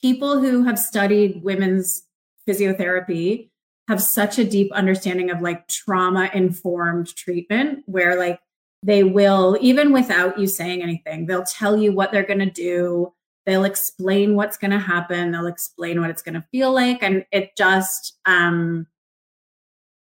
[0.00, 2.06] people who have studied women's
[2.48, 3.50] physiotherapy
[3.88, 8.40] have such a deep understanding of like trauma informed treatment where like
[8.82, 13.12] they will even without you saying anything they'll tell you what they're going to do
[13.46, 17.24] they'll explain what's going to happen they'll explain what it's going to feel like and
[17.32, 18.86] it just um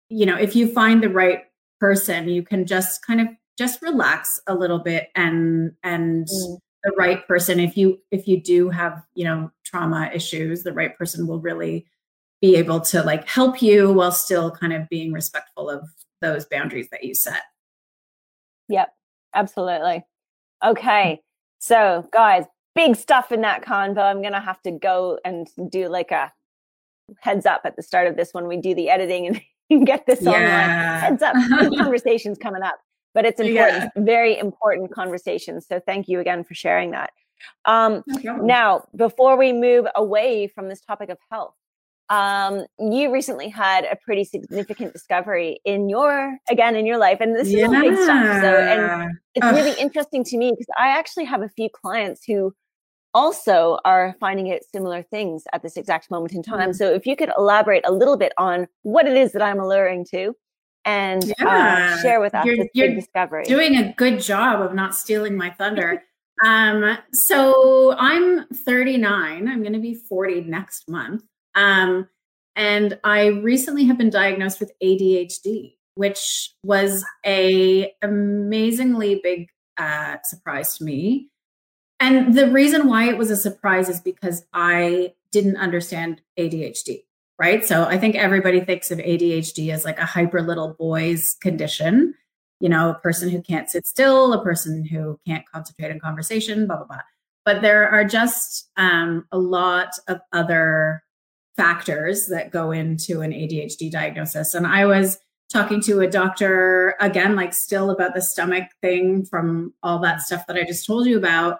[0.09, 1.45] you know if you find the right
[1.79, 6.59] person you can just kind of just relax a little bit and and Mm.
[6.83, 10.97] the right person if you if you do have you know trauma issues the right
[10.97, 11.85] person will really
[12.41, 15.89] be able to like help you while still kind of being respectful of
[16.21, 17.43] those boundaries that you set
[18.69, 18.89] Yep,
[19.33, 20.05] absolutely.
[20.65, 21.21] Okay,
[21.59, 22.43] so guys,
[22.75, 23.99] big stuff in that convo.
[23.99, 26.31] I'm gonna have to go and do like a
[27.21, 30.25] heads up at the start of this when we do the editing and get this
[30.27, 30.99] online.
[30.99, 31.35] Heads up,
[31.77, 32.77] conversations coming up,
[33.17, 35.65] but it's important, very important conversations.
[35.67, 37.09] So thank you again for sharing that.
[37.65, 41.55] Um, No now, before we move away from this topic of health,
[42.09, 47.35] um, you recently had a pretty significant discovery in your, again, in your life, and
[47.35, 48.41] this is all big stuff.
[48.43, 49.55] So, and it's Ugh.
[49.55, 52.53] really interesting to me because I actually have a few clients who
[53.15, 56.69] also are finding it similar things at this exact moment in time.
[56.69, 56.75] Mm.
[56.75, 60.05] So, if you could elaborate a little bit on what it is that I'm alluring
[60.11, 60.35] to
[60.87, 63.43] and uh, share with us You're- you're discovery.
[63.43, 66.01] doing a good job of not stealing my thunder.
[66.45, 69.47] um, so I'm 39.
[69.47, 71.23] I'm going to be 40 next month.
[71.55, 72.07] Um,
[72.55, 80.77] and I recently have been diagnosed with ADHD, which was a amazingly big uh, surprise
[80.77, 81.29] to me.
[81.99, 87.03] And the reason why it was a surprise is because I didn't understand ADHD,
[87.39, 87.65] right?
[87.65, 92.15] So I think everybody thinks of ADHD as like a hyper little boy's condition
[92.59, 96.65] you know, a person who can't sit still, a person who can't concentrate in conversation,
[96.67, 97.01] blah, blah, blah.
[97.45, 101.03] But there are just um, a lot of other
[101.55, 104.53] factors that go into an ADHD diagnosis.
[104.53, 105.17] And I was
[105.51, 110.45] talking to a doctor again, like still about the stomach thing from all that stuff
[110.47, 111.59] that I just told you about.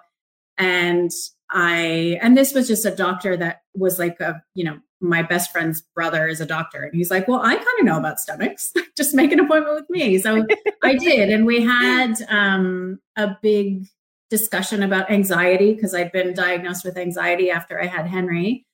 [0.58, 1.10] And
[1.50, 5.52] I, and this was just a doctor that was like a, you know, my best
[5.52, 6.82] friend's brother is a doctor.
[6.82, 8.72] And he's like, well, I kind of know about stomachs.
[8.96, 10.18] just make an appointment with me.
[10.18, 10.44] So
[10.82, 11.30] I did.
[11.30, 13.86] And we had um, a big
[14.30, 18.66] discussion about anxiety because I'd been diagnosed with anxiety after I had Henry.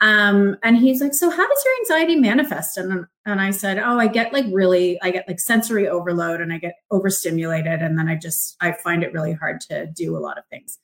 [0.00, 2.76] Um, and he's like, so how does your anxiety manifest?
[2.76, 6.52] And and I said, oh, I get like really, I get like sensory overload and
[6.52, 10.18] I get overstimulated, and then I just I find it really hard to do a
[10.18, 10.80] lot of things.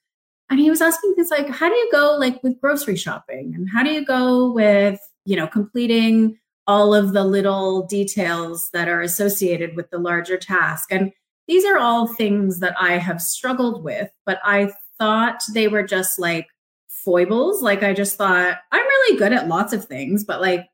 [0.51, 3.69] And he was asking things like, how do you go like with grocery shopping, and
[3.69, 9.01] how do you go with you know completing all of the little details that are
[9.01, 10.93] associated with the larger task.
[10.93, 11.13] And
[11.49, 16.19] these are all things that I have struggled with, but I thought they were just
[16.19, 16.47] like
[16.89, 17.63] foibles.
[17.63, 20.67] Like I just thought I'm really good at lots of things, but like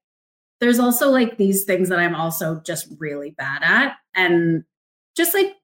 [0.61, 3.95] there's also like these things that I'm also just really bad at.
[4.17, 4.65] And
[5.17, 5.55] just like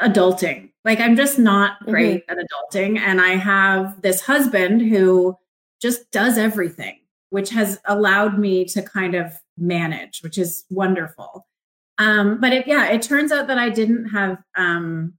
[0.00, 0.70] adulting.
[0.84, 1.90] Like I'm just not mm-hmm.
[1.90, 2.38] great mm-hmm.
[2.38, 2.98] at adulting.
[2.98, 5.36] And I have this husband who
[5.80, 6.98] just does everything,
[7.30, 11.46] which has allowed me to kind of manage, which is wonderful.
[11.98, 15.14] Um, but it, yeah, it turns out that I didn't have um,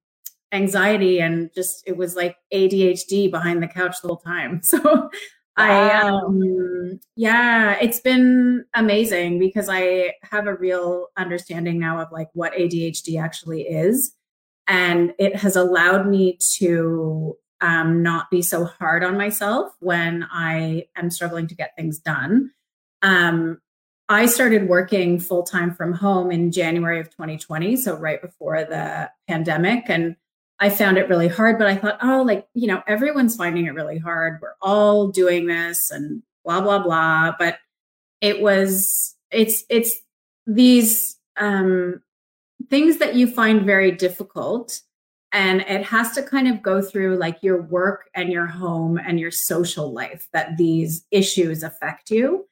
[0.51, 4.61] anxiety and just it was like ADHD behind the couch the whole time.
[4.69, 5.09] So
[5.57, 12.29] I um yeah, it's been amazing because I have a real understanding now of like
[12.33, 14.15] what ADHD actually is
[14.69, 20.85] and it has allowed me to um, not be so hard on myself when I
[20.95, 22.51] am struggling to get things done.
[23.01, 23.59] Um,
[24.07, 29.09] I started working full time from home in January of 2020, so right before the
[29.27, 29.85] pandemic.
[29.87, 30.15] And
[30.59, 33.73] I found it really hard, but I thought, oh, like, you know, everyone's finding it
[33.73, 34.39] really hard.
[34.41, 37.33] We're all doing this and blah, blah, blah.
[37.37, 37.57] But
[38.21, 39.95] it was, it's, it's
[40.45, 42.01] these um,
[42.69, 44.81] things that you find very difficult.
[45.31, 49.19] And it has to kind of go through like your work and your home and
[49.19, 52.47] your social life that these issues affect you.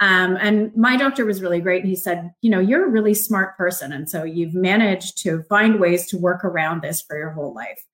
[0.00, 1.82] Um, and my doctor was really great.
[1.82, 3.92] and He said, you know, you're a really smart person.
[3.92, 7.84] And so you've managed to find ways to work around this for your whole life.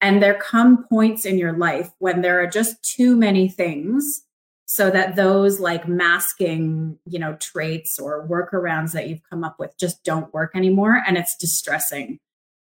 [0.00, 4.22] And there come points in your life when there are just too many things
[4.72, 9.76] so that those like masking, you know, traits or workarounds that you've come up with
[9.78, 11.02] just don't work anymore.
[11.06, 12.18] And it's distressing.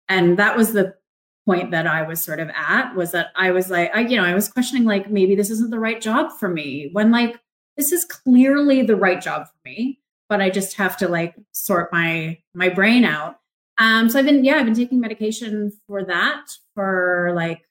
[0.07, 0.95] And that was the
[1.45, 4.25] point that I was sort of at was that I was like, I, you know,
[4.25, 7.39] I was questioning like, maybe this isn't the right job for me when like,
[7.77, 11.93] this is clearly the right job for me, but I just have to like sort
[11.93, 13.35] my my brain out.
[13.77, 17.61] Um, so I've been yeah, I've been taking medication for that for like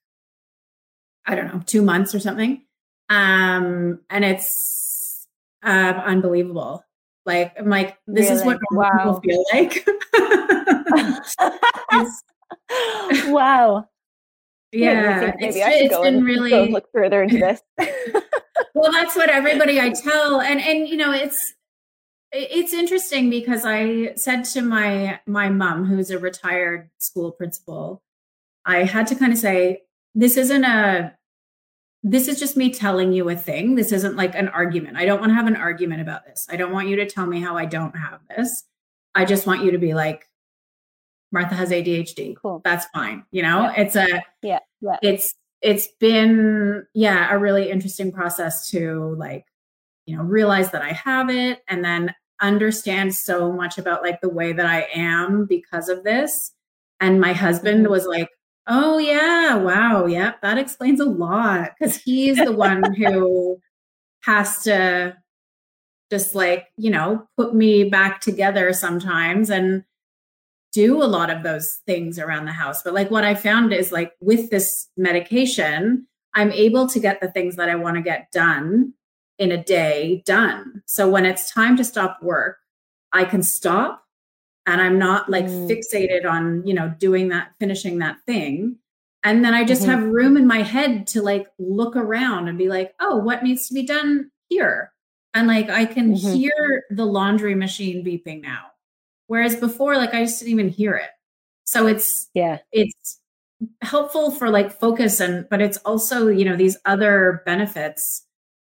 [1.27, 2.63] I don't know, two months or something.
[3.09, 5.27] Um, and it's
[5.63, 6.85] uh, unbelievable.
[7.27, 8.41] Like I'm like, this really?
[8.41, 8.91] is what wow.
[8.91, 9.87] people feel like.
[13.33, 13.89] wow.
[14.71, 17.63] Yeah, maybe it's, I should go and really look further into this
[18.75, 21.55] well, that's what everybody I tell, and and you know, it's
[22.33, 28.03] it's interesting because I said to my my mom, who's a retired school principal,
[28.65, 29.83] I had to kind of say,
[30.15, 31.15] this isn't a
[32.03, 33.75] this is just me telling you a thing.
[33.75, 34.97] This isn't like an argument.
[34.97, 36.47] I don't want to have an argument about this.
[36.49, 38.65] I don't want you to tell me how I don't have this.
[39.15, 40.29] I just want you to be like,
[41.33, 42.37] Martha has ADHD.
[42.41, 42.63] Cool.
[42.65, 43.25] That's fine.
[43.33, 43.75] You know, yeah.
[43.77, 44.97] it's a yeah, yeah.
[45.03, 49.45] It's it's been yeah a really interesting process to like
[50.07, 54.29] you know realize that i have it and then understand so much about like the
[54.29, 56.53] way that i am because of this
[57.01, 57.93] and my husband mm-hmm.
[57.93, 58.29] was like
[58.69, 63.59] oh yeah wow yeah that explains a lot because he's the one who
[64.23, 65.17] has to
[66.11, 69.85] just like you know put me back together sometimes and
[70.73, 72.83] do a lot of those things around the house.
[72.83, 77.31] But like what I found is like with this medication, I'm able to get the
[77.31, 78.93] things that I want to get done
[79.39, 80.83] in a day done.
[80.87, 82.59] So when it's time to stop work,
[83.13, 84.05] I can stop
[84.69, 85.69] and I'm not like mm.
[85.69, 88.77] fixated on, you know, doing that, finishing that thing.
[89.25, 89.91] And then I just mm-hmm.
[89.91, 93.67] have room in my head to like look around and be like, oh, what needs
[93.69, 94.93] to be done here?
[95.35, 96.35] And like I can mm-hmm.
[96.35, 98.69] hear the laundry machine beeping now
[99.29, 101.11] Whereas before, like I just didn't even hear it.
[101.65, 103.21] So it's yeah, it's
[103.83, 108.25] helpful for like focus and but it's also, you know, these other benefits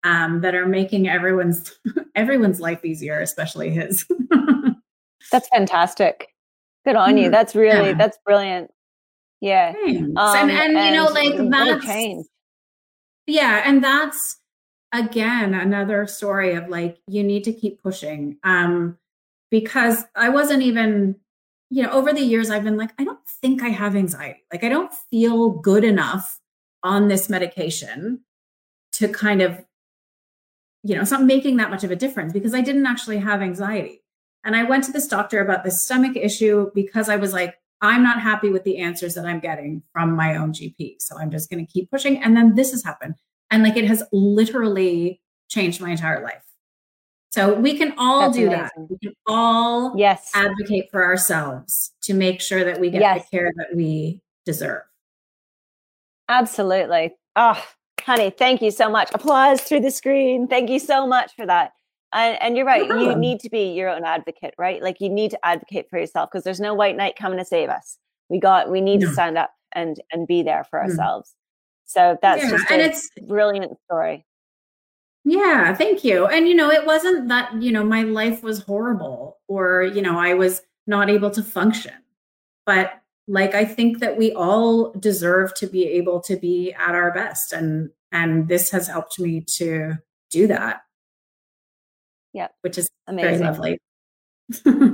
[0.05, 1.72] um that are making everyone's
[2.14, 4.07] everyone's life easier, especially his.
[5.33, 6.29] that's fantastic.
[6.85, 7.25] Good on you.
[7.25, 7.33] Mm-hmm.
[7.33, 7.95] That's really yeah.
[7.95, 8.71] that's brilliant.
[9.40, 9.73] Yeah.
[9.85, 12.27] Um, and, and, and, you know, like that's change.
[13.27, 14.38] Yeah, and that's
[14.92, 18.38] again another story of like you need to keep pushing.
[18.45, 18.99] Um
[19.53, 21.16] because I wasn't even,
[21.68, 24.42] you know, over the years, I've been like, I don't think I have anxiety.
[24.51, 26.40] Like, I don't feel good enough
[26.83, 28.21] on this medication
[28.92, 29.62] to kind of,
[30.83, 33.42] you know, it's not making that much of a difference because I didn't actually have
[33.42, 34.02] anxiety.
[34.44, 38.02] And I went to this doctor about this stomach issue because I was like, I'm
[38.02, 40.96] not happy with the answers that I'm getting from my own GP.
[41.00, 42.23] So I'm just going to keep pushing.
[42.23, 43.14] And then this has happened.
[43.50, 46.42] And like it has literally changed my entire life.
[47.33, 48.69] So we can all That's do amazing.
[48.77, 48.87] that.
[48.90, 50.31] We can all yes.
[50.35, 53.25] advocate for ourselves to make sure that we get yes.
[53.25, 54.83] the care that we deserve.
[56.29, 57.14] Absolutely.
[57.35, 57.62] Oh,
[58.00, 59.10] honey, thank you so much.
[59.14, 60.46] Applause through the screen.
[60.46, 61.73] Thank you so much for that.
[62.13, 62.87] And, and you're right.
[62.87, 64.83] You need to be your own advocate, right?
[64.83, 67.69] Like you need to advocate for yourself because there's no white knight coming to save
[67.69, 67.98] us.
[68.29, 68.71] We got.
[68.71, 69.08] We need no.
[69.08, 70.83] to stand up and and be there for mm.
[70.83, 71.35] ourselves.
[71.85, 74.25] So that's yeah, just a and it's, brilliant story.
[75.25, 76.27] Yeah, thank you.
[76.27, 80.19] And you know, it wasn't that, you know, my life was horrible or, you know,
[80.19, 81.92] I was not able to function.
[82.67, 82.92] But
[83.29, 87.52] like I think that we all deserve to be able to be at our best
[87.52, 89.98] and and this has helped me to
[90.31, 90.83] do that.
[92.33, 92.48] Yeah.
[92.62, 93.38] Which is Amazing.
[93.38, 93.78] very lovely.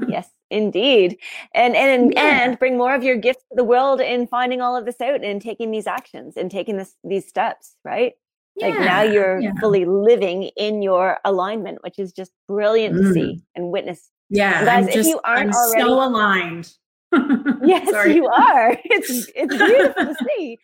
[0.08, 1.18] yes, indeed.
[1.54, 2.44] And and yeah.
[2.44, 5.24] and bring more of your gifts to the world in finding all of this out
[5.24, 8.14] and taking these actions and taking this these steps, right?
[8.56, 8.68] Yeah.
[8.68, 9.52] Like now you're yeah.
[9.60, 13.02] fully living in your alignment, which is just brilliant mm.
[13.02, 14.10] to see and witness.
[14.30, 16.72] Yeah, guys, I'm if just, you aren't I'm already so aligned.
[17.62, 18.76] yes, you are.
[18.84, 20.58] It's it's beautiful to see.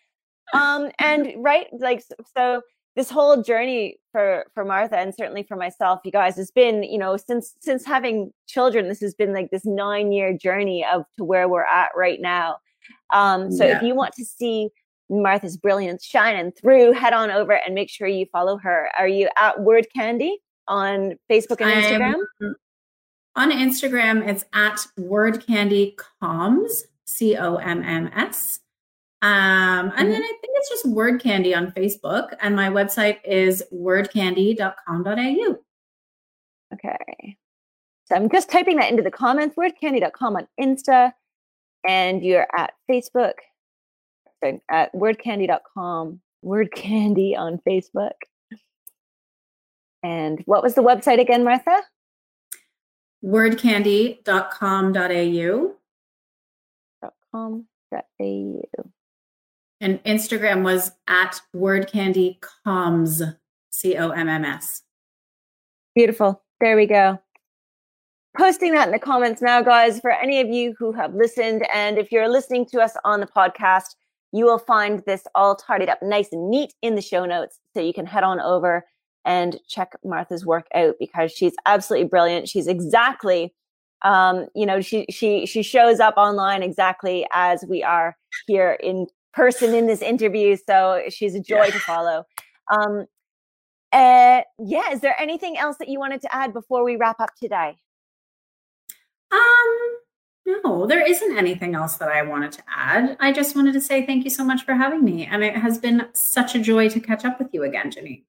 [0.53, 2.03] Um, and right, like
[2.37, 2.63] so
[2.97, 6.99] this whole journey for for Martha and certainly for myself, you guys, has been, you
[6.99, 11.25] know, since since having children, this has been like this nine year journey of to
[11.25, 12.57] where we're at right now.
[13.13, 13.77] Um, so yeah.
[13.77, 14.69] if you want to see
[15.11, 18.91] Martha's brilliance shining through, head on over and make sure you follow her.
[18.99, 20.39] Are you at Word Candy
[20.69, 22.55] on Facebook and Instagram?
[23.37, 28.61] on Instagram, it's at Word Candy Comms, C O M M S.
[29.25, 30.23] Um, and then mm-hmm.
[30.23, 35.57] I think it's just Word Candy on Facebook, and my website is wordcandy.com.au.
[36.75, 37.39] Okay.
[38.05, 41.13] So I'm just typing that into the comments, wordcandy.com on Insta,
[41.89, 43.33] and you're at Facebook,
[44.41, 48.13] sorry, at wordcandy.com, wordcandy on Facebook.
[50.03, 51.81] And what was the website again, Martha?
[53.25, 55.73] Wordcandy.com.au.
[57.33, 58.94] .com.au.
[59.85, 63.37] And Instagram was at Word Candy Comms,
[63.69, 64.81] C O M M S.
[65.95, 66.43] Beautiful.
[66.59, 67.19] There we go.
[68.35, 71.67] Posting that in the comments now, guys, for any of you who have listened.
[71.73, 73.95] And if you're listening to us on the podcast,
[74.33, 77.61] you will find this all tidied up nice and neat in the show notes.
[77.75, 78.87] So you can head on over
[79.27, 82.49] and check Martha's work out because she's absolutely brilliant.
[82.49, 83.53] She's exactly
[84.03, 88.17] um, you know, she she she shows up online exactly as we are
[88.47, 90.57] here in person in this interview.
[90.57, 91.71] So she's a joy yeah.
[91.71, 92.25] to follow.
[92.73, 93.07] Um,
[93.93, 97.31] uh, yeah, is there anything else that you wanted to add before we wrap up
[97.41, 97.77] today?
[99.31, 99.95] Um,
[100.47, 103.17] no, there isn't anything else that I wanted to add.
[103.21, 105.27] I just wanted to say thank you so much for having me.
[105.27, 108.25] And it has been such a joy to catch up with you again, Jenny.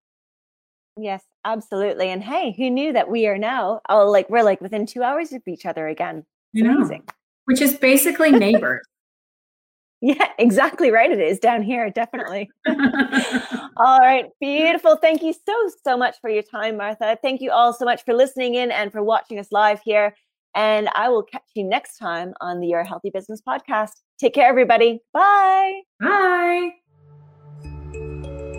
[0.97, 2.10] Yes, absolutely.
[2.10, 5.34] And hey, who knew that we are now oh like we're like within two hours
[5.34, 6.26] of each other again.
[6.53, 7.03] It's amazing.
[7.45, 8.86] Which is basically neighbors.
[10.01, 11.11] Yeah, exactly right.
[11.11, 12.49] It is down here, definitely.
[12.67, 14.97] all right, beautiful.
[14.97, 17.17] Thank you so, so much for your time, Martha.
[17.21, 20.15] Thank you all so much for listening in and for watching us live here.
[20.55, 23.91] And I will catch you next time on the Your Healthy Business podcast.
[24.19, 25.01] Take care, everybody.
[25.13, 25.81] Bye.
[26.01, 26.71] Bye.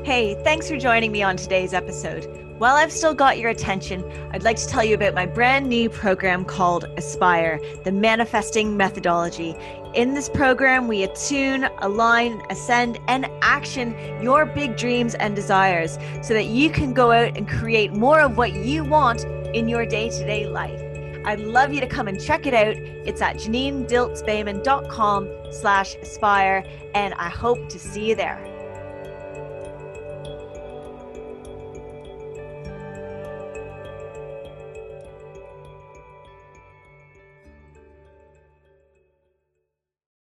[0.04, 2.45] Hey, thanks for joining me on today's episode.
[2.58, 4.02] While I've still got your attention,
[4.32, 9.54] I'd like to tell you about my brand new program called Aspire, the Manifesting Methodology.
[9.92, 16.32] In this program, we attune, align, ascend, and action your big dreams and desires so
[16.32, 20.08] that you can go out and create more of what you want in your day
[20.08, 20.80] to day life.
[21.26, 22.76] I'd love you to come and check it out.
[22.78, 23.86] It's at janine
[25.52, 28.45] slash aspire, and I hope to see you there.